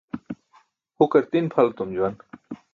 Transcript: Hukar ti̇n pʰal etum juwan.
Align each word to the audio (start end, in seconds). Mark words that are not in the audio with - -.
Hukar 0.97 1.23
ti̇n 1.31 1.45
pʰal 1.51 1.67
etum 1.69 1.89
juwan. 1.95 2.15